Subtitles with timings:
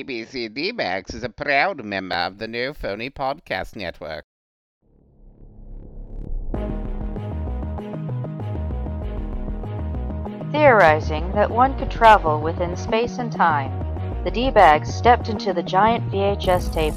[0.00, 4.24] BBC D-Bagz is a proud member of the No Phony Podcast Network.
[10.52, 16.10] Theorizing that one could travel within space and time, the D-Bagz stepped into the giant
[16.10, 16.94] VHS tape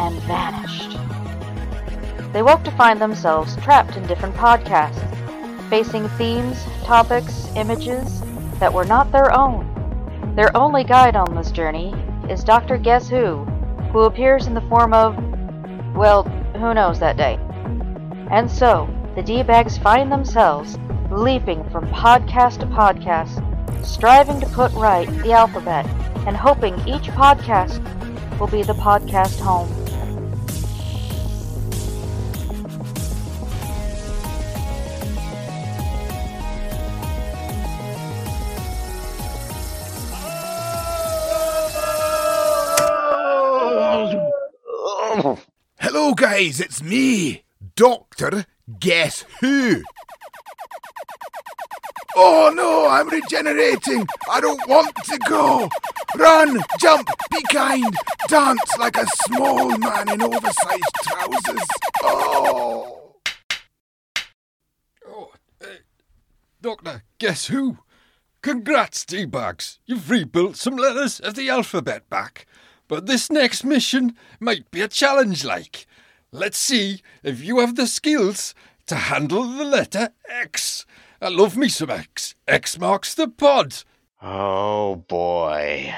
[0.00, 0.98] and vanished.
[2.32, 8.22] They woke to find themselves trapped in different podcasts, facing themes, topics, images
[8.58, 10.34] that were not their own.
[10.34, 11.94] Their only guide on this journey
[12.30, 12.78] is Dr.
[12.78, 13.44] Guess Who,
[13.92, 15.16] who appears in the form of,
[15.94, 16.22] well,
[16.54, 17.38] who knows that day.
[18.30, 20.78] And so, the D-Bagz find themselves
[21.10, 23.44] leaping from podcast to podcast,
[23.84, 25.86] striving to put right the alphabet
[26.26, 27.80] and hoping each podcast
[28.38, 29.79] will be the podcast home.
[46.20, 47.44] Guys, it's me,
[47.76, 48.44] Doctor
[48.78, 49.82] Guess Who.
[52.14, 54.06] Oh no, I'm regenerating.
[54.30, 55.70] I don't want to go.
[56.18, 57.96] Run, jump, be kind,
[58.28, 61.66] dance like a small man in oversized trousers.
[62.02, 63.14] Oh.
[65.08, 65.32] Oh,
[65.62, 65.66] uh,
[66.60, 67.78] Doctor, guess who?
[68.42, 69.78] Congrats, D-Bagz.
[69.86, 72.46] You've rebuilt some letters of the alphabet back.
[72.88, 75.86] But this next mission might be a challenge like.
[76.32, 78.54] Let's see if you have the skills
[78.86, 80.86] to handle the letter X.
[81.20, 82.36] I love me some X.
[82.46, 83.74] X marks the pod.
[84.22, 85.92] Oh boy.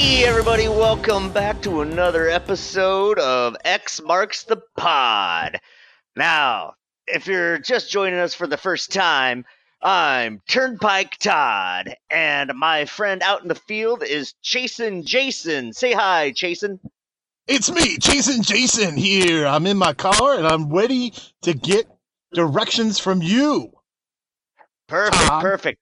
[0.00, 5.58] Hey, everybody, welcome back to another episode of X Marks the Pod.
[6.14, 6.74] Now,
[7.08, 9.44] if you're just joining us for the first time,
[9.82, 15.72] I'm Turnpike Todd, and my friend out in the field is Chasin Jason.
[15.72, 16.78] Say hi, Chasin.
[17.48, 19.48] It's me, Jason Jason here.
[19.48, 21.90] I'm in my car and I'm ready to get
[22.32, 23.72] directions from you.
[24.86, 25.42] Perfect, Tom.
[25.42, 25.80] perfect.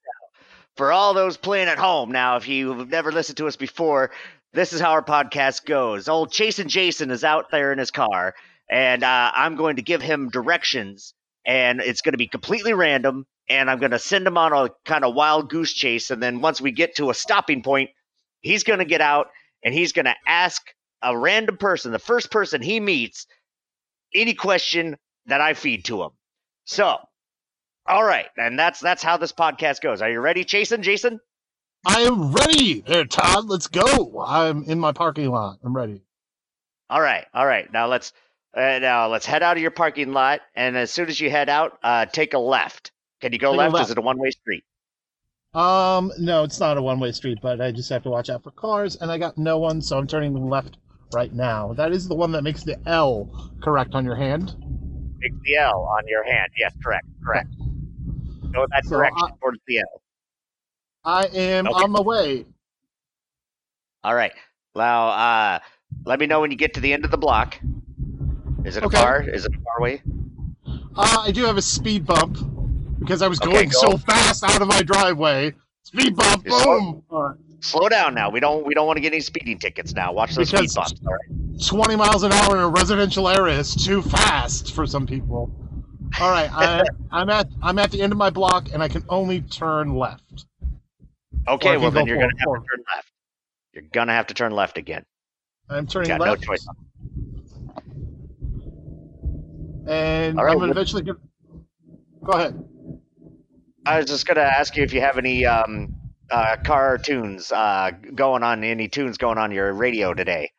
[0.76, 4.10] For all those playing at home, now, if you've never listened to us before,
[4.53, 6.06] this is how our podcast goes.
[6.06, 8.34] Old Chasin Jason is out there in his car,
[8.69, 11.14] and uh, I'm going to give him directions,
[11.47, 14.69] and it's going to be completely random, and I'm going to send him on a
[14.84, 17.91] kind of wild goose chase, and then once we get to a stopping point,
[18.41, 19.28] he's going to get out
[19.64, 20.62] and he's going to ask
[21.03, 23.26] a random person, the first person he meets,
[24.14, 26.10] any question that I feed to him.
[26.64, 26.98] So,
[27.88, 30.02] all right, and that's that's how this podcast goes.
[30.02, 30.82] Are you ready, Jason?
[30.82, 31.20] Jason?
[31.86, 33.44] I am ready there, Todd.
[33.47, 34.24] Let's go.
[34.26, 35.58] I'm in my parking lot.
[35.64, 36.02] I'm ready.
[36.91, 37.72] All right, all right.
[37.72, 38.12] Now let's
[38.54, 41.48] uh, now let's head out of your parking lot, and as soon as you head
[41.48, 42.92] out, uh, take a left.
[43.20, 43.75] Can you go left?
[43.75, 43.86] left.
[43.86, 44.64] Is it a one way street?
[45.54, 48.42] Um, no, it's not a one way street, but I just have to watch out
[48.42, 50.76] for cars, and I got no one, so I'm turning left
[51.14, 51.72] right now.
[51.72, 54.54] That is the one that makes the L correct on your hand.
[55.22, 56.50] Take the L on your hand.
[56.58, 57.48] Yes, correct, correct.
[58.56, 60.03] Go in that So, direction uh, towards the L.
[61.05, 61.84] I am Okay.
[61.84, 62.47] on my way.
[64.03, 64.33] All right.
[64.75, 65.59] Now, uh,
[66.06, 67.59] let me know when you get to the end of the block.
[68.65, 68.97] Is it a Okay.
[68.97, 69.22] car?
[69.22, 70.03] Is it a car way?
[70.97, 72.39] Uh, I do have a speed bump
[72.99, 73.81] because I was Okay, going go.
[73.81, 75.53] so fast out of my driveway.
[75.83, 77.03] Speed bump, You're slow.
[77.11, 77.38] boom.
[77.61, 78.31] Slow down now.
[78.31, 80.12] We don't we don't want to get any speeding tickets now.
[80.12, 81.00] Watch those speed bumps.
[81.06, 81.67] All right.
[81.67, 85.50] 20 miles an hour in a residential area is too fast for some people.
[86.21, 89.05] All right, I, I'm at I'm at the end of my block and I can
[89.09, 90.47] only turn left.
[91.49, 92.61] Okay, well then you're gonna have forward.
[92.61, 93.12] to turn left.
[93.73, 95.05] You're gonna have to turn left again.
[95.69, 96.67] I'm turning Got left, no choice.
[99.87, 101.17] and right, I'm gonna eventually get.
[102.25, 102.64] Go ahead.
[103.85, 105.94] I was just gonna ask you if you have any um
[106.31, 110.50] uh cartoons uh going on any tunes going on your radio today.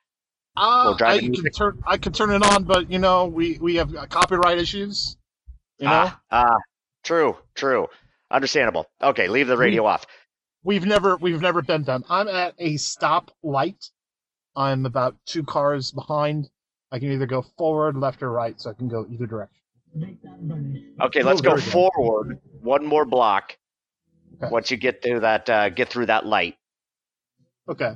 [0.56, 3.94] Uh, I can turn I can turn it on, but you know we we have
[4.10, 5.18] copyright issues.
[5.80, 6.58] You know, Ah, ah,
[7.04, 7.88] true, true.
[8.32, 8.88] Understandable.
[9.02, 10.06] Okay, leave the radio off.
[10.64, 12.04] we've never we've never been done.
[12.10, 13.90] I'm at a stop light.
[14.56, 16.50] I'm about two cars behind.
[16.92, 19.54] I can either go forward, left, or right, so I can go either direction.
[21.02, 23.58] Okay, let's Oh, go forward one more block.
[24.42, 24.52] Okay.
[24.52, 26.58] Once you get through that uh get through that light.
[27.70, 27.94] Okay.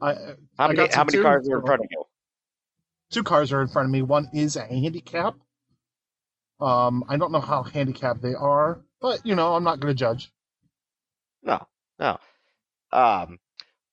[0.00, 0.14] I,
[0.58, 2.04] How I many how many cars are in front of you?
[3.10, 4.02] two cars are in front of me.
[4.02, 5.34] One is a handicap.
[6.62, 9.98] Um, I don't know how handicapped they are, but you know, I'm not going to
[9.98, 10.30] judge.
[11.42, 11.66] No,
[11.98, 12.18] no.
[12.92, 13.40] Um,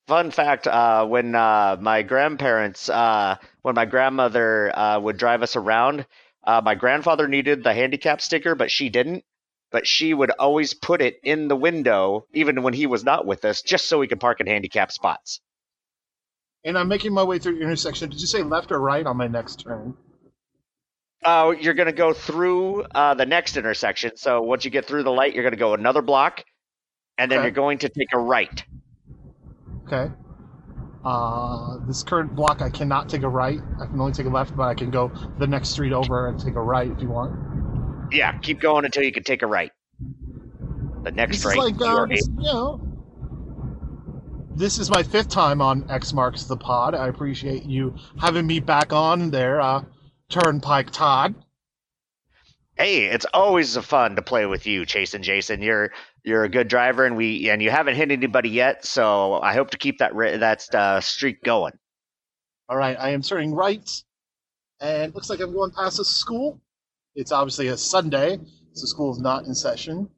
[0.08, 5.56] fun fact: uh, when uh, my grandparents, uh, when my grandmother uh, would drive us
[5.56, 6.06] around,
[6.44, 9.24] uh, my grandfather needed the handicap sticker, but she didn't.
[9.72, 13.46] But she would always put it in the window, even when he was not with
[13.46, 15.42] us, just so we could park in handicap spots.
[16.64, 18.10] And I'm making my way through the intersection.
[18.10, 19.96] Did you say left or right on my next turn?
[21.24, 24.16] Uh, you're going to go through uh, the next intersection.
[24.16, 26.44] So once you get through the light, you're going to go another block,
[27.18, 27.46] and then Okay.
[27.46, 28.64] you're going to take a right.
[29.88, 30.14] Okay.
[31.04, 33.60] Uh, this current block, I cannot take a right.
[33.82, 36.40] I can only take a left, but I can go the next street over and
[36.40, 38.14] take a right if you want.
[38.14, 39.72] Yeah, keep going until you can take a right.
[41.04, 41.58] The next This right.
[41.58, 42.82] is like, um, you know,
[44.56, 46.94] this is my fifth time on X Marks the Pod.
[46.96, 49.84] I appreciate you having me back on there, uh,
[50.30, 51.36] Turnpike Todd.
[52.78, 55.62] Hey, it's always fun to play with you, Chase and Jason.
[55.62, 55.92] You're
[56.24, 58.86] you're a good driver, and we and you haven't hit anybody yet.
[58.86, 61.74] So I hope to keep that ri- that uh, streak going.
[62.70, 63.90] All right, I am turning right,
[64.80, 66.62] and looks like I'm going past a school.
[67.16, 68.38] It's obviously a Sunday,
[68.74, 70.10] so school is not in session.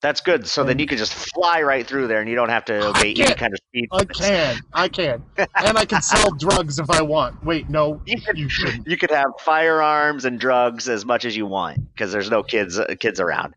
[0.00, 0.46] That's good.
[0.46, 3.14] So then you can just fly right through there, and you don't have to obey
[3.18, 3.88] any kind of speed.
[3.90, 4.20] I limits.
[4.20, 5.24] can, I can,
[5.56, 7.44] and I can sell drugs if I want.
[7.44, 8.86] Wait, no, You could, you shouldn't.
[8.86, 12.78] you could have firearms and drugs as much as you want because there's no kids
[12.78, 13.54] uh, kids around.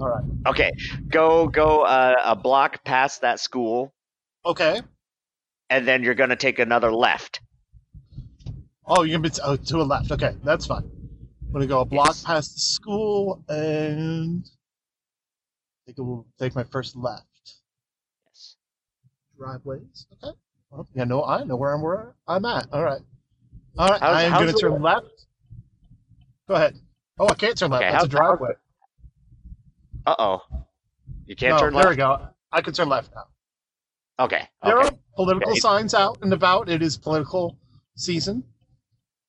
[0.00, 0.72] All right, Okay,
[1.08, 3.92] go go uh, a block past that school,
[4.46, 4.80] okay.
[5.68, 7.40] and then you're gonna take another left.
[8.86, 10.10] Oh, you're gonna be t- oh, to a left.
[10.10, 10.90] Okay, that's fine.
[11.46, 12.22] I'm gonna go a block Yes.
[12.22, 14.48] past the school and
[15.86, 17.24] take will take my first left.
[18.26, 18.56] Yes.
[19.38, 20.06] Driveways.
[20.12, 20.36] Okay.
[20.70, 22.66] Well, yeah, no, I know where I'm where I'm at.
[22.72, 23.00] All right.
[23.78, 24.00] All right.
[24.00, 25.26] How's- I am how's gonna the- turn left.
[26.48, 26.76] Go ahead.
[27.18, 27.82] Oh, I can't turn left.
[27.84, 28.54] Okay, That's a how's- how's driveway.
[30.06, 30.42] Uh oh.
[31.26, 31.84] You can't No, turn left.
[31.84, 32.28] there we go.
[32.52, 33.26] I can turn left now.
[34.24, 34.48] Okay.
[34.62, 34.88] There Okay.
[34.88, 35.60] are political Okay.
[35.60, 36.68] signs out and about.
[36.68, 37.58] It is political
[37.96, 38.44] season.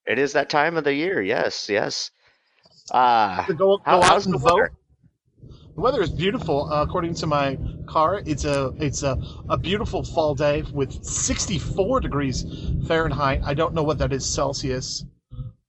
[0.05, 1.21] It is that time of the year.
[1.21, 1.67] Yes.
[1.69, 2.11] Yes.
[2.91, 4.69] Uh, To go, go how, out how's and the vote.
[5.77, 6.73] The weather is beautiful.
[6.73, 9.15] Uh, according to my car, it's a it's a,
[9.47, 12.43] a beautiful fall day with 64 degrees
[12.87, 13.41] Fahrenheit.
[13.45, 15.05] I don't know what that is Celsius.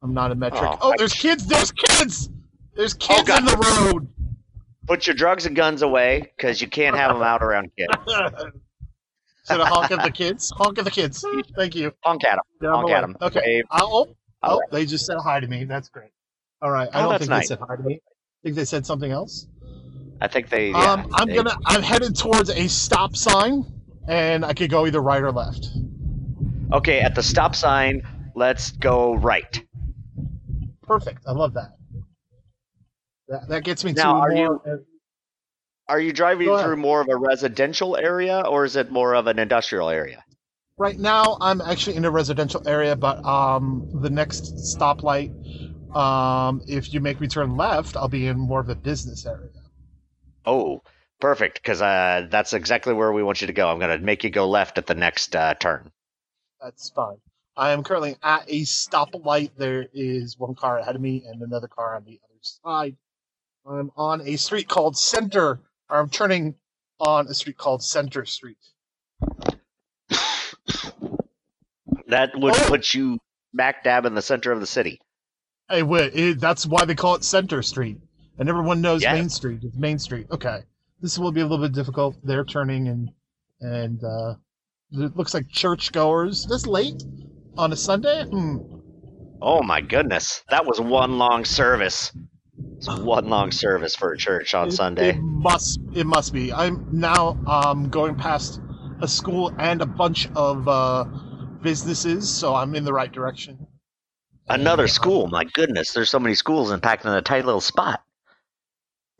[0.02, 0.62] I'm not a metric.
[0.64, 1.44] Oh, Oh, I- there's kids.
[1.46, 2.30] There's kids.
[2.74, 3.40] There's kids God.
[3.40, 3.56] in the
[3.92, 4.08] road.
[4.86, 7.92] Put your drugs and guns away because you can't have them out around kids.
[9.50, 10.50] Should I honk at the kids?
[10.56, 11.22] Honk at the kids.
[11.54, 11.92] Thank you.
[12.02, 12.44] Honk at them.
[12.62, 13.16] Down Honk at 'em.
[13.20, 13.40] Okay.
[13.44, 13.64] Wave.
[13.72, 14.70] Oh, oh, oh, right.
[14.70, 15.64] they just said hi to me.
[15.64, 16.12] That's great.
[16.62, 16.88] All right.
[16.94, 17.48] I Oh, don't think nice.
[17.50, 17.96] they said hi to me.
[17.96, 19.46] I think they said something else.
[20.20, 20.70] I think they.
[20.70, 21.56] Yeah, um, I'm they- gonna.
[21.66, 23.64] I'm headed towards a stop sign,
[24.06, 25.68] and I could go either right or left.
[26.72, 28.02] Okay, at the stop sign,
[28.34, 29.64] let's go right.
[30.82, 31.22] Perfect.
[31.26, 31.70] I love that.
[33.28, 34.84] That, that gets me Now, to are more.
[35.88, 39.38] Are you driving through more of a residential area or is it more of an
[39.38, 40.22] industrial area?
[40.78, 45.30] right now, I'm actually in a residential area, but um, the next stoplight,
[45.94, 49.50] um, if you make me turn left, I'll be in more of a business area.
[50.48, 50.82] Oh,
[51.20, 53.68] perfect, because uh, that's exactly where we want you to go.
[53.68, 55.92] I'm going to make you go left at the next uh, turn.
[56.60, 57.18] That's fine.
[57.54, 59.50] I am currently at a stoplight.
[59.58, 62.96] There is one car ahead of me and another car on the other side.
[63.66, 65.60] I'm on a street called Center.
[65.90, 66.54] Or I'm turning
[66.98, 68.56] on a street called Center Street.
[72.06, 72.68] That would Oh.
[72.68, 73.18] put you
[73.52, 75.00] smack dab in the center of the city.
[75.68, 77.98] Hey, wait, it, that's why they call it Center Street.
[78.38, 79.14] And everyone knows Yeah.
[79.14, 79.60] Main Street.
[79.62, 80.26] It's Main Street.
[80.30, 80.60] Okay.
[81.00, 82.16] This will be a little bit difficult.
[82.24, 83.10] They're turning and
[83.60, 84.34] and uh,
[84.92, 86.46] it looks like churchgoers.
[86.46, 87.02] This late
[87.56, 88.24] on a Sunday?
[88.24, 88.58] Hmm.
[89.42, 92.12] Oh my goodness, that was one long service.
[92.76, 95.10] It's one long service for a church on It- Sunday.
[95.10, 95.80] It must.
[95.94, 96.52] It must be.
[96.52, 98.60] I'm now um, going past
[99.00, 101.04] a school and a bunch of uh,
[101.62, 103.66] businesses, so I'm in the right direction.
[104.48, 107.44] Another And, uh, school, my goodness, there's so many schools and packed in a tight
[107.44, 108.02] little spot.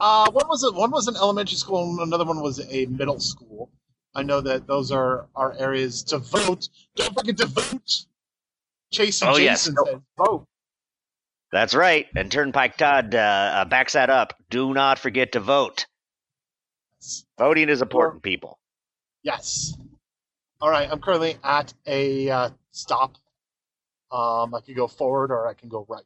[0.00, 3.18] Uh, one was a, one was an elementary school, and another one was a middle
[3.20, 3.70] school.
[4.14, 6.68] I know that those are our areas to vote.
[6.96, 8.04] Don't forget to vote.
[8.92, 9.36] Chase and Oh.
[9.38, 9.84] Jason No.
[9.84, 10.46] said vote.
[11.50, 14.34] That's right, and Turnpike Todd uh, uh, backs that up.
[14.50, 15.86] Do not forget to vote.
[17.38, 18.58] Voting is important, people.
[19.22, 19.76] Yes.
[20.60, 20.88] All right.
[20.90, 23.16] I'm currently at a uh, stop.
[24.10, 26.02] Um, I can go forward or I can go right.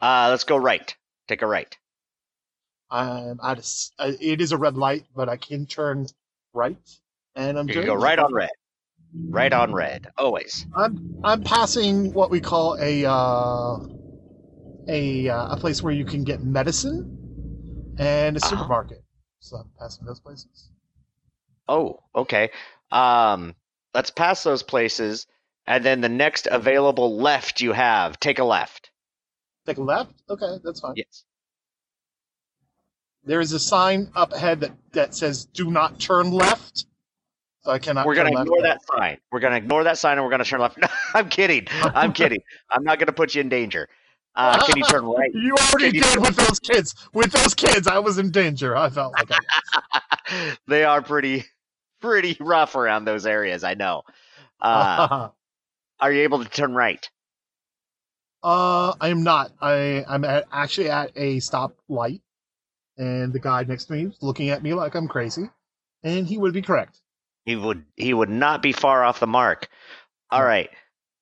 [0.00, 0.94] Uh, let's go right.
[1.26, 1.76] Take a right.
[2.90, 6.06] I'm at a, s- uh, it is a red light, but I can turn
[6.52, 6.76] right,
[7.34, 8.50] and I'm You doing can go right on red.
[9.30, 10.10] Right on red.
[10.16, 10.66] Always.
[10.74, 13.78] I'm I'm passing what we call a uh,
[14.88, 17.18] a uh, a place where you can get medicine
[17.98, 18.48] and a Oh.
[18.48, 19.02] supermarket.
[19.40, 20.70] So I'm passing those places.
[21.68, 22.50] Oh, okay.
[22.92, 23.54] Um,
[23.94, 25.26] let's pass those places,
[25.66, 28.90] and then the next available left you have, take a left.
[29.66, 30.12] Take a left.
[30.30, 30.94] Okay, that's fine.
[30.96, 31.24] Yes.
[33.26, 36.86] There is a sign up ahead that, that says "Do not turn left."
[37.62, 38.06] So I cannot.
[38.06, 39.18] We're gonna ignore that sign.
[39.32, 40.78] We're gonna ignore that sign, and we're gonna turn left.
[40.80, 41.66] No, I'm kidding.
[41.82, 42.40] I'm kidding.
[42.70, 43.88] I'm not gonna put you in danger.
[44.36, 45.30] Uh, can you turn right?
[45.34, 46.94] You already you- did with those kids.
[47.12, 48.76] With those kids, I was in danger.
[48.76, 51.44] I felt like I they are pretty,
[52.00, 53.64] pretty rough around those areas.
[53.64, 54.02] I know.
[54.60, 55.28] Uh,
[56.00, 57.08] are you able to turn right?
[58.42, 59.52] Uh, I am not.
[59.60, 62.20] I I'm at, actually at a stoplight,
[62.98, 65.50] and the guy next to me is looking at me like I'm crazy,
[66.02, 67.00] and he would be correct.
[67.44, 67.84] He would.
[67.96, 69.68] He would not be far off the mark.
[70.30, 70.70] All right.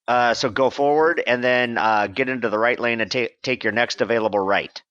[0.07, 3.65] Uh, so go forward and then uh, get into the right lane and take take
[3.65, 4.83] your next available right.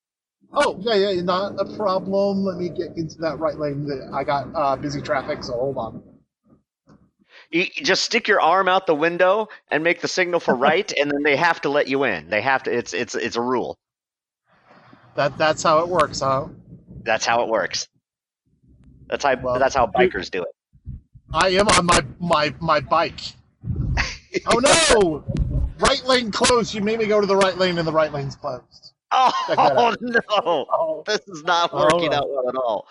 [0.53, 2.43] Oh yeah, yeah, not a problem.
[2.43, 3.89] Let me get into that right lane.
[4.13, 6.03] I got uh, busy traffic, so hold on.
[7.49, 11.11] You just stick your arm out the window and make the signal for right, and
[11.11, 12.29] then they have to let you in.
[12.29, 12.75] They have to.
[12.75, 13.77] It's it's it's a rule.
[15.15, 16.47] That that's how it works, huh?
[17.03, 17.87] That's how it works.
[19.09, 20.49] That's how Well, that's how bikers do it.
[21.33, 23.19] I am on my my my bike.
[24.47, 25.23] oh no!
[25.79, 26.73] Right lane closed.
[26.73, 28.93] You made me go to the right lane, and the right lane's closed.
[29.11, 30.19] Oh no!
[30.71, 32.17] Oh This is not Oh, working no.
[32.17, 32.87] out well at all.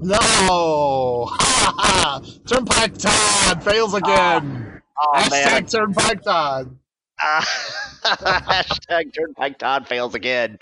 [0.00, 1.30] no!
[2.46, 4.80] Turnpike Todd fails again.
[5.00, 5.66] Oh Hashtag man!
[5.66, 6.76] Turnpike Todd.
[7.20, 7.40] Uh,
[8.04, 10.58] hashtag Turnpike Todd fails again.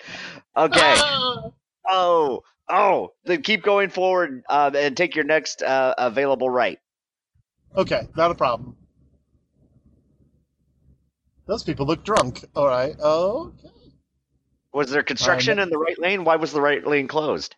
[0.57, 0.95] Okay.
[0.99, 1.51] Ah!
[1.89, 3.13] Oh, oh.
[3.25, 6.79] Then keep going forward uh, and take your next uh, available right.
[7.77, 8.77] Okay, not a problem.
[11.47, 12.45] Those people look drunk.
[12.55, 12.99] All right.
[12.99, 13.69] Okay.
[14.73, 16.25] Was there construction in the right lane?
[16.25, 17.57] Why was the right lane closed?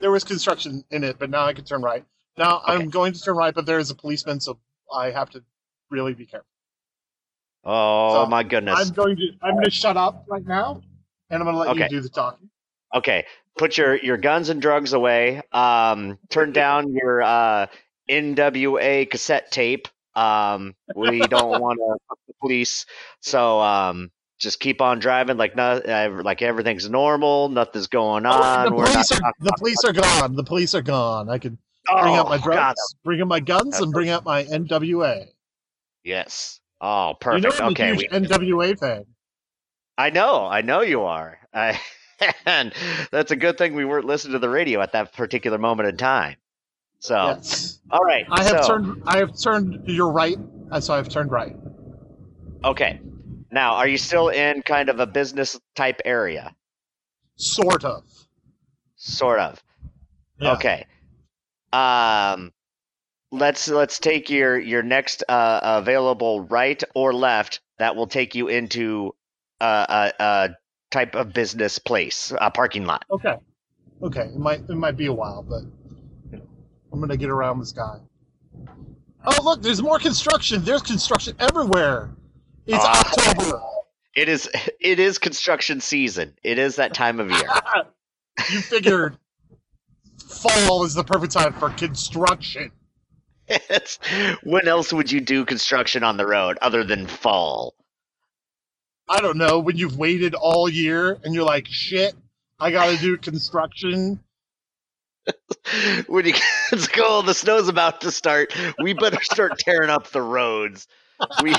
[0.00, 2.04] There was construction in it, but now I can turn right.
[2.38, 2.72] Now Okay.
[2.72, 4.58] I'm going to turn right, but there is a policeman, so
[4.92, 5.44] I have to
[5.90, 6.46] really be careful.
[7.64, 8.80] Oh So, my goodness.
[8.80, 10.80] I'm going to I'm going to shut up right now,
[11.28, 11.84] and I'm going to let Okay.
[11.84, 12.48] you do the talking.
[12.94, 13.24] Okay,
[13.56, 15.42] put your your guns and drugs away.
[15.52, 17.66] Um, turn down your uh,
[18.08, 19.88] NWA cassette tape.
[20.14, 22.84] Um, we don't want to fuck the police,
[23.20, 27.48] so um, just keep on driving like no, uh, like everything's normal.
[27.48, 28.70] Nothing's going Oh, on.
[28.70, 30.34] the We're not police are the police are gone.
[30.36, 31.28] The police are gone.
[31.28, 34.08] I can bring out my Oh, drugs, God, bring out my guns, That's and bring
[34.10, 35.26] out my NWA.
[36.04, 36.60] Yes.
[36.80, 37.60] Oh, You know perfect.
[37.60, 37.90] Okay.
[37.90, 39.04] a we- NWA fan.
[39.98, 41.38] I know, I know you are.
[41.52, 41.78] I,
[42.46, 42.72] and
[43.10, 45.96] that's a good thing we weren't listening to the radio at that particular moment in
[45.96, 46.36] time.
[47.00, 47.78] So, Yes.
[47.90, 48.26] all right.
[48.30, 49.02] I have so, turned.
[49.06, 49.82] I have turned.
[49.86, 50.36] You're right.
[50.70, 51.56] and So I've turned right.
[52.64, 53.00] Okay.
[53.50, 56.54] Now, are you still in kind of a business type area?
[57.36, 58.04] Sort of.
[58.96, 59.62] Sort of.
[60.38, 60.52] Yeah.
[60.52, 60.86] Okay.
[61.72, 62.52] Um,
[63.32, 67.60] let's let's take your your next uh, available right or left.
[67.78, 69.14] That will take you into
[69.60, 70.48] a, a, a
[70.90, 73.04] type of business place, a parking lot.
[73.10, 73.36] Okay.
[74.02, 74.22] Okay.
[74.22, 74.60] It might.
[74.68, 75.62] It might be a while, but
[76.30, 76.48] you know,
[76.92, 77.98] I'm gonna get around this guy.
[79.24, 79.62] Oh look!
[79.62, 80.64] There's more construction.
[80.64, 82.10] There's construction everywhere.
[82.66, 83.00] It's Ah.
[83.00, 83.60] October.
[84.16, 84.48] It is
[84.80, 86.34] it is construction season.
[86.42, 87.48] It is that time of year.
[88.50, 89.16] you figured
[90.30, 92.72] fall is the perfect time for construction.
[93.68, 93.98] It's,
[94.44, 97.74] when else would you do construction on the road other than fall?
[99.10, 102.14] I don't know when you've waited all year and you're like, shit,
[102.60, 104.20] I gotta do construction.
[106.06, 106.34] when you
[106.72, 108.54] it's cold, the snow's about to start.
[108.80, 110.86] We better start tearing up the roads.
[111.42, 111.54] We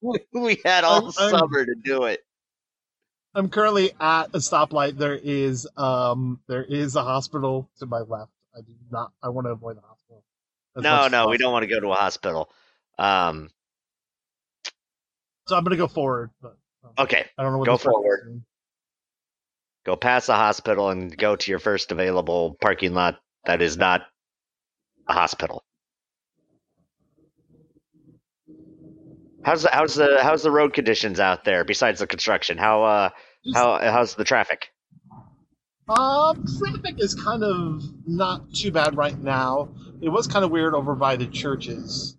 [0.32, 2.20] we had all I'm- I'm- summer to do it.
[3.36, 4.96] I'm currently at a stoplight.
[4.96, 8.30] There is um there is a hospital to my left.
[8.56, 9.10] I do not.
[9.22, 10.22] I want to avoid the hospital.
[10.76, 12.48] No, no, we don't want to go to a hospital.
[12.98, 13.50] Um,
[15.48, 16.30] So I'm gonna go forward.
[16.40, 16.56] But
[16.98, 18.42] okay, I don't know what Go this person is forward.
[19.86, 24.02] go past the hospital and go to your first available parking lot that is not
[25.08, 25.62] a hospital.
[29.44, 32.56] How's the how's the how's the road conditions out there besides the construction?
[32.56, 33.10] How uh
[33.54, 34.70] how how's the traffic?
[35.86, 39.68] Um, traffic is kind of not too bad right now.
[40.00, 42.16] It was kind of weird over by the churches.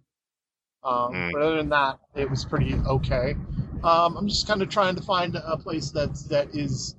[0.83, 1.31] Um, Mm.
[1.31, 3.35] But other than that, it was pretty okay.
[3.85, 6.95] Um, I'm just kind of trying to find a place that's that is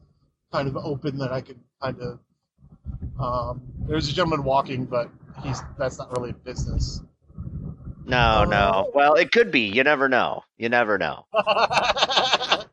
[0.52, 2.20] kind of open that I could kind of.
[3.18, 5.10] Um, there's a gentleman walking, but
[5.42, 7.00] he's that's not really a business.
[8.04, 8.86] No, no.
[8.86, 8.92] Oh.
[8.94, 9.62] Well, it could be.
[9.62, 10.44] You never know.
[10.58, 11.26] You never know.
[11.32, 12.66] the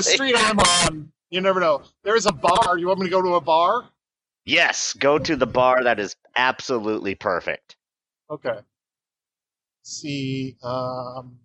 [0.00, 1.82] street I'm on, you never know.
[2.02, 2.76] There's a bar.
[2.76, 3.84] You want me to go to a bar?
[4.44, 5.84] yes, go to the bar.
[5.84, 7.76] That is absolutely perfect.
[8.30, 8.48] Okay.
[8.50, 8.64] Let's
[9.84, 11.38] See, um,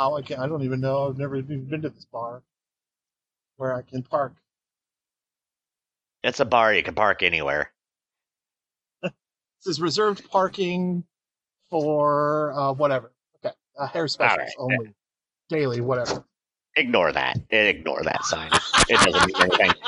[0.00, 1.08] how I can, I don't even know.
[1.08, 2.42] I've never even been to this bar
[3.56, 4.32] where I can park.
[6.24, 6.72] It's a bar.
[6.72, 7.70] You can park anywhere.
[9.62, 11.04] This is reserved parking
[11.68, 13.12] for, uh, whatever.
[13.44, 13.54] Okay.
[13.78, 14.50] Uh, hair specials right.
[14.58, 14.94] only.
[15.50, 16.24] Daily, whatever.
[16.76, 17.38] Ignore that.
[17.50, 18.50] Ignore that sign.
[18.88, 19.72] It doesn't mean anything.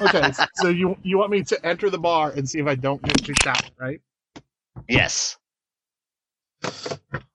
[0.00, 0.32] Okay.
[0.54, 3.22] so you, you want me to enter the bar and see if I don't get
[3.22, 4.00] kicked out, right?
[4.88, 5.36] Yes.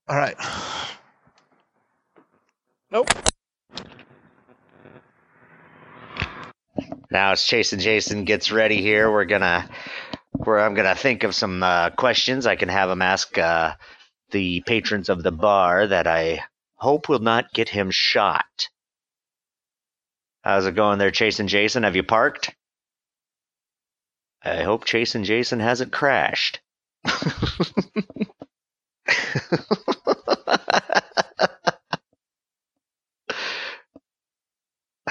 [0.08, 0.36] All right.
[2.92, 3.10] Nope.
[7.12, 9.70] Now as Chase and Jason gets ready here, we're gonna
[10.32, 13.74] where I'm gonna think of some uh, questions I can have him ask uh,
[14.32, 16.44] the patrons of the bar that I
[16.76, 18.70] hope will not get him shot.
[20.42, 21.84] How's it going there, Chase and Jason?
[21.84, 22.56] Have you parked?
[24.44, 26.62] I hope Chase and Jason hasn't crashed.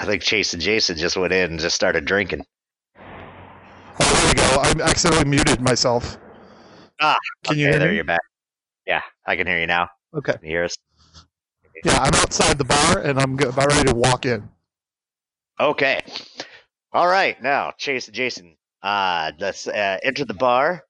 [0.09, 2.45] think Chase and Jason just went in and just started drinking.
[2.97, 3.03] Oh,
[3.99, 4.83] there we go.
[4.83, 6.17] I accidentally muted myself.
[7.01, 7.95] Ah, Can you hear there me?
[7.95, 8.21] you're back.
[8.85, 9.89] Yeah, I can hear you now.
[10.13, 10.33] Okay.
[10.33, 10.75] Can you hear us?
[11.85, 14.49] Yeah, I'm outside the bar and I'm about ready to walk in.
[15.59, 16.01] Okay.
[16.91, 17.41] All right.
[17.41, 20.83] Now, Chase and Jason, uh, let's uh, enter the bar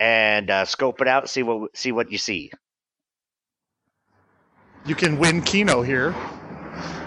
[0.00, 1.28] and uh, scope it out.
[1.28, 2.50] See what see what you see.
[4.86, 6.14] You can win Keno here.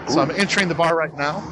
[0.08, 1.42] So I'm entering the bar right now.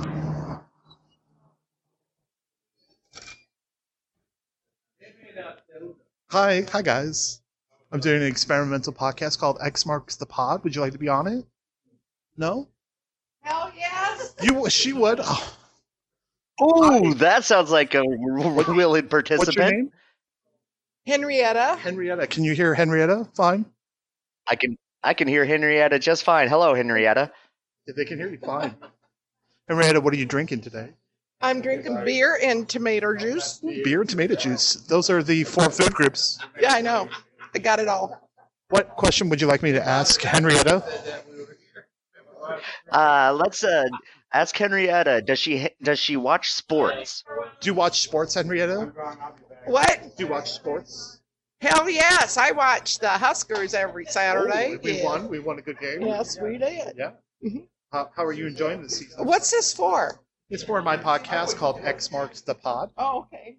[6.30, 7.40] Hi, hi guys.
[7.90, 10.64] I'm doing an experimental podcast called X Marks the Pod.
[10.64, 11.44] Would you like to be on it?
[12.37, 12.68] No?
[13.40, 14.35] Hell yes.
[14.42, 15.20] You she would.
[15.22, 15.55] Oh,
[16.62, 19.46] Ooh, that sounds like a willing participant.
[19.46, 19.90] what's your name?
[21.07, 21.76] Henrietta.
[21.81, 22.26] Henrietta.
[22.29, 23.29] Can you hear Henrietta?
[23.35, 23.66] Fine.
[24.46, 26.48] I can I can hear Henrietta just fine.
[26.48, 27.33] Hello, Henrietta.
[27.87, 28.75] If they can hear you, fine.
[29.68, 30.90] Henrietta, what are you drinking today?
[31.40, 33.61] I'm drinking beer and tomato juice.
[33.85, 34.75] Beer and tomato juice.
[34.75, 36.38] Those are the four food groups.
[36.61, 37.09] Yeah, I know.
[37.55, 38.29] I got it all.
[38.68, 40.85] What question would you like me to ask Henrietta?
[42.90, 43.85] Uh, let's uh,
[44.33, 45.23] ask Henrietta.
[45.23, 47.25] Does she does she watch sports?
[47.61, 48.92] Do you watch sports, Henrietta?
[49.66, 50.16] What?
[50.16, 51.21] Do you watch sports?
[51.61, 52.37] Hell yes.
[52.37, 54.75] I watch the Huskers every Saturday.
[54.75, 55.05] Oh, we Yeah.
[55.05, 55.29] won.
[55.29, 56.03] We won a good game.
[56.03, 56.95] Yes, we did.
[56.97, 57.12] Yeah.
[57.44, 57.66] Mhm.
[57.92, 59.24] How, how are you enjoying the season?
[59.26, 60.20] What's this for?
[60.50, 63.57] It's for my podcast called X Marks the Pod, Oh, okay.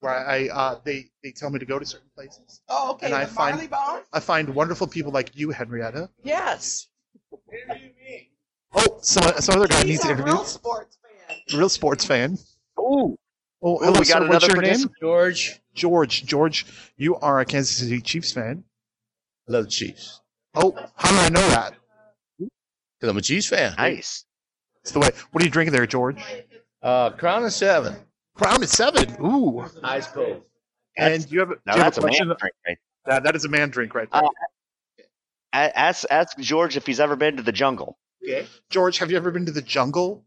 [0.00, 2.60] where I uh, they they tell me to go to certain places.
[2.68, 3.06] Oh, okay.
[3.06, 4.02] And I the find- barley?
[4.12, 6.10] I find wonderful people like you, Henrietta.
[6.22, 6.88] Yes.
[8.74, 10.24] Oh, some some other guy He's needs a interview.
[10.34, 11.58] real sports fan.
[11.58, 12.38] Real sports fan.
[12.78, 13.16] Ooh,
[13.62, 14.28] Oh, Ooh, hello, we got sir.
[14.28, 14.90] What's another your name?
[15.00, 16.24] George, George.
[16.26, 16.66] George,
[16.98, 18.64] you are a Kansas City Chiefs fan.
[19.48, 20.20] love the Chiefs.
[20.54, 21.74] Oh, how do I know that?
[23.00, 23.74] Because I'm a Chiefs fan.
[23.76, 24.24] nice.
[24.82, 25.10] It's the way.
[25.32, 26.22] What are you drinking there, George?
[26.82, 27.96] Uh, Crown and Seven.
[28.34, 29.16] Crown is seven.
[29.20, 29.64] Ooh.
[29.82, 30.42] Ice cold.
[30.96, 32.26] And you have, a- Now do you have that's a a man question?
[32.28, 32.78] drink, right?
[33.06, 34.22] That, that is a man drink right there.
[34.22, 34.28] Uh,
[35.52, 37.96] Ask ask George if he's ever been to the jungle.
[38.22, 38.46] Okay.
[38.68, 40.22] George, have you ever been to the jungle?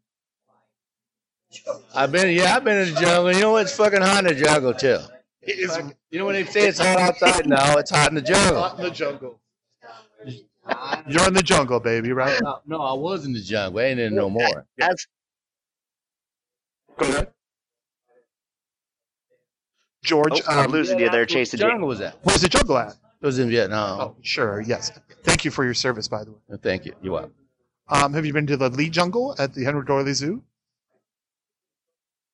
[1.96, 3.32] I've been, yeah, I've been in the jungle.
[3.34, 3.64] You know what?
[3.64, 4.98] It's fucking hot in the jungle too.
[5.42, 5.78] It is
[6.10, 8.60] You know when they say it's hot outside now, it's hot in the jungle.
[8.62, 9.40] hot in the jungle.
[11.08, 12.40] You're in the jungle, baby, right?
[12.42, 13.80] No, no, I was in the jungle.
[13.82, 14.66] I ain't in no more.
[14.80, 15.08] Ask
[16.98, 17.32] Go ahead.
[20.04, 21.88] George, Oh, I'm um, losing you there, What chasing jungle Jason.
[21.88, 22.18] was that?
[22.24, 22.96] where's the jungle at?
[23.22, 24.00] It was in Vietnam.
[24.00, 24.92] Oh, sure, yes.
[25.24, 26.38] Thank you for your service, by the way.
[26.62, 26.94] Thank you.
[27.02, 27.34] You're welcome.
[27.90, 30.42] Um, have you been to the Lied Jungle at the Henry Doorly Zoo?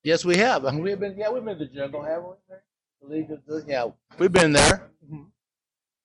[0.03, 0.63] Yes, we have.
[0.75, 2.55] We've been, yeah, we've been to the jungle, haven't we?
[3.01, 3.87] The League of the- Yeah,
[4.19, 4.89] we've been there.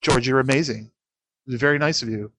[0.00, 0.90] George, you're amazing.
[1.50, 2.30] It very nice of you.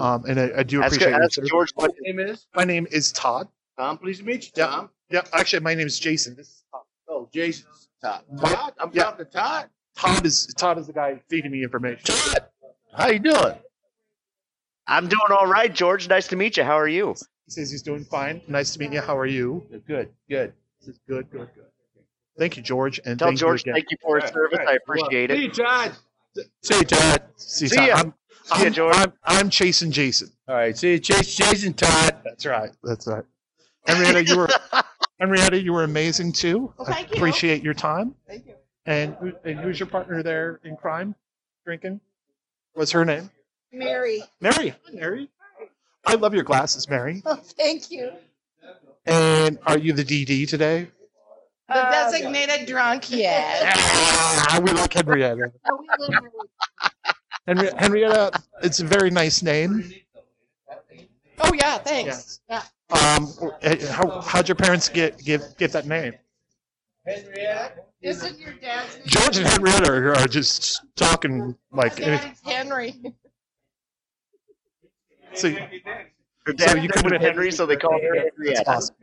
[0.00, 1.50] Um, and I, I do Ask, appreciate your ask service.
[1.50, 2.46] George what name is?
[2.54, 3.48] My name is Todd.
[3.78, 4.66] Tom, pleased to meet you, Yeah.
[4.66, 4.90] Tom.
[5.10, 6.34] Yeah, actually, my name is Jason.
[6.34, 6.82] This is Todd.
[7.08, 7.66] Oh, Jason.
[8.02, 8.22] Todd.
[8.40, 8.74] Todd?
[8.78, 9.04] I'm Yeah.
[9.04, 9.68] talking to Todd.
[9.96, 12.02] Todd is Todd is the guy feeding me information.
[12.04, 12.46] Todd,
[12.92, 13.54] how you doing?
[14.86, 16.08] I'm doing all right, George.
[16.08, 16.64] Nice to meet you.
[16.64, 17.14] How are you?
[17.46, 18.40] He says he's doing fine.
[18.48, 19.00] Nice to meet you.
[19.00, 19.64] How are you?
[19.86, 20.52] Good, good.
[20.80, 21.64] He says good, good, good.
[22.38, 23.80] Thank you, George, and Tell thank George you again.
[23.82, 24.58] thank you for his service.
[24.68, 25.42] I appreciate See it.
[25.56, 25.92] you, Todd.
[26.62, 27.22] See you, Todd.
[27.36, 27.88] See, See Todd.
[27.88, 27.94] ya.
[27.96, 28.14] I'm,
[28.46, 28.96] See ya, I'm, George.
[28.96, 30.30] I'm, I'm chasing Jason.
[30.46, 32.16] All right, see you, Chase, Jason, Todd.
[32.24, 32.70] That's right.
[32.84, 33.24] That's right.
[33.86, 34.48] Henrietta, you were
[35.20, 36.72] Henrietta, you were amazing too.
[36.78, 37.16] Well, I thank you.
[37.16, 38.14] appreciate your time.
[38.28, 38.54] Thank you.
[38.86, 41.16] And, who, and who's your partner there in crime?
[41.64, 42.00] Drinking?
[42.74, 43.30] What's her name?
[43.72, 44.22] Mary.
[44.40, 44.68] Mary.
[44.68, 45.28] Hi, Mary.
[46.04, 47.22] I love your glasses, Mary.
[47.26, 48.12] Oh, thank you.
[49.06, 50.88] And are you the DD today?
[51.68, 54.56] The designated drunk, yes.
[54.62, 55.50] We like Henrietta.
[57.46, 59.92] Henri- Henrietta, it's a very nice name.
[61.38, 62.40] Oh yeah, thanks.
[62.48, 62.62] Yeah.
[62.90, 63.28] Um,
[63.62, 66.14] eh, how, how'd your parents get give get that name?
[67.06, 67.72] Henrietta.
[68.02, 69.04] Isn't your dad's name?
[69.06, 71.98] George and Henrietta are, are just talking like.
[72.00, 72.94] My dad's Henry.
[75.34, 75.58] So, Her
[76.58, 78.70] So you put could've- Henry, so they call her that's Henrietta.
[78.70, 78.96] awesome.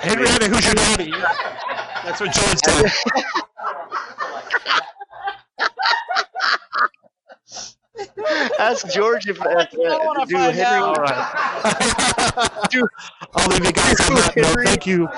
[0.00, 1.10] Henrietta, who's your daddy?
[2.04, 2.92] That's what George said.
[8.58, 10.64] Ask George if uh, I wanna do find Henry.
[10.64, 10.98] out.
[10.98, 12.88] All right.
[13.34, 14.64] I'll leave you guys on that note.
[14.64, 15.08] Thank you.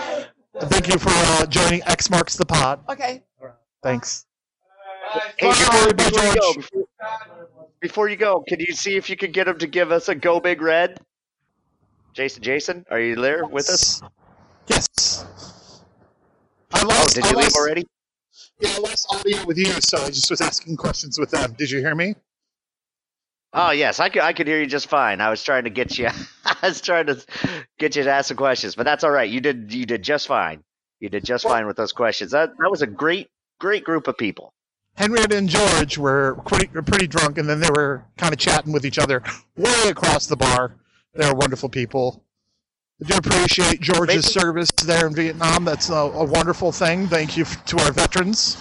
[0.61, 2.81] Thank you for uh, joining X Marks the Pod.
[2.89, 3.23] Okay.
[3.83, 4.27] Thanks.
[5.39, 6.85] Hey, Bye, before, before you go, before,
[7.81, 10.15] before you go, can you see if you can get him to give us a
[10.15, 10.99] go big red?
[12.15, 14.01] Jason, Jason, are you there with us?
[14.69, 15.27] Yes.
[16.73, 16.85] I lost.
[16.85, 17.87] Oh, lost, did I you leave lost- already?
[18.61, 21.55] Yeah, I lost audio with you, so I just was asking questions with them.
[21.59, 22.15] Did you hear me?
[23.57, 25.21] Oh yes, I could I could hear you just fine.
[25.21, 26.09] I was trying to get you
[26.45, 27.25] I was trying to
[27.79, 29.31] get you to ask some questions, but that's all right.
[29.31, 30.65] You did you did just fine.
[30.99, 32.33] You did just fine with those questions.
[32.33, 33.29] That that was a great
[33.61, 34.53] great group of people.
[34.97, 38.87] Henrietta and George were pretty, pretty drunk, and then they were kind of chatting with
[38.87, 39.23] each other
[39.57, 40.77] way across the bar.
[41.15, 42.23] They're wonderful people.
[43.05, 45.65] I do appreciate George's Maybe- service there in Vietnam.
[45.65, 47.09] That's a, a wonderful thing.
[47.09, 48.57] Thank you to our veterans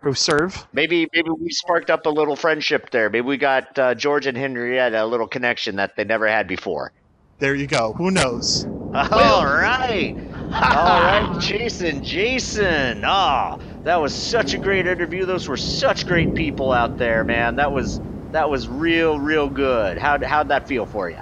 [0.00, 0.66] who serve.
[0.72, 3.10] Maybe maybe we sparked up a little friendship there.
[3.10, 6.92] Maybe we got uh, George and Henrietta a little connection that they never had before.
[7.38, 7.92] There you go.
[7.92, 8.64] Who knows?
[8.64, 10.16] All right.
[10.52, 13.04] All right, Jason, Jason.
[13.04, 15.24] Oh, that was such a great interview.
[15.26, 17.56] Those were such great people out there, man.
[17.56, 18.00] That was
[18.32, 19.98] that was real, real good.
[19.98, 21.18] How'd how'd that feel for you?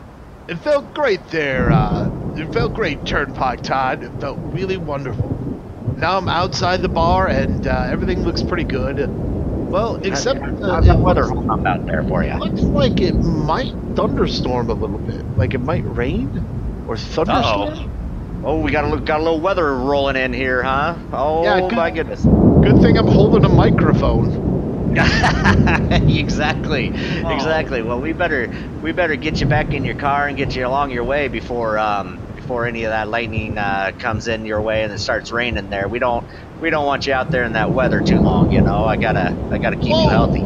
[0.49, 1.73] It felt great there.
[1.73, 4.05] Uh, it felt great, Turnpike Todd.
[4.05, 5.46] It felt really wonderful.
[5.97, 8.99] Now I'm outside the bar and uh, everything looks pretty good.
[9.71, 12.35] Well, except uh, the it weather up out there for you?
[12.35, 15.25] looks like it might thunderstorm a little bit.
[15.37, 17.91] Like it might rain or thunderstorm.
[18.45, 20.97] Oh, we got a got a little weather rolling in here, huh?
[21.13, 21.73] Oh Yeah, good.
[21.73, 22.29] my goodness.
[22.63, 24.45] Good thing I'm holding a microphone.
[24.97, 27.83] exactly, exactly.
[27.83, 28.49] Well, we better
[28.83, 31.79] we better get you back in your car and get you along your way before
[31.79, 35.69] um before any of that lightning uh, comes in your way and it starts raining
[35.69, 35.89] there.
[35.89, 36.25] We don't
[36.61, 38.53] we don't want you out there in that weather too long.
[38.53, 40.09] You know, I gotta I gotta keep you Whoa.
[40.09, 40.45] healthy.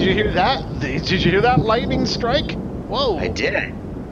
[0.00, 0.80] Did you hear that?
[0.80, 2.50] Did you hear that lightning strike?
[2.88, 3.18] Whoa!
[3.18, 3.54] I did.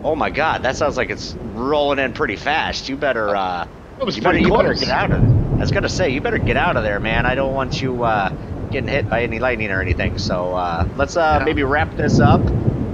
[0.05, 2.89] Oh my God, that sounds like it's rolling in pretty fast.
[2.89, 3.67] You better uh,
[4.01, 5.21] was you better you better get out of.
[5.21, 5.57] There.
[5.57, 7.27] I was gonna say you better get out of there, man.
[7.27, 8.31] I don't want you uh,
[8.71, 10.17] getting hit by any lightning or anything.
[10.19, 11.45] So uh, let's uh, Yeah.
[11.45, 12.41] maybe wrap this up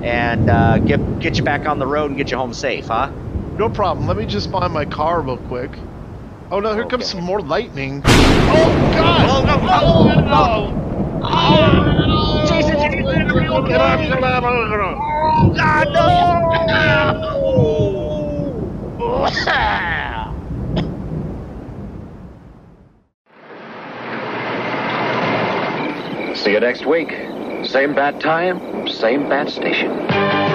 [0.02, 3.10] and uh, get get you back on the road and get you home safe, huh?
[3.60, 4.06] No problem.
[4.06, 5.70] Let me just find my car real quick.
[6.50, 8.00] Oh no, here comes some more lightning.
[8.06, 9.28] Oh God!
[9.28, 10.14] Oh, no, Oh, no.
[10.24, 11.20] no!
[11.22, 13.74] Oh, Jason, Jason, are you okay?
[13.74, 14.00] Oh God,
[26.34, 27.10] See you next week.
[27.66, 30.49] Same bat time, same bat station.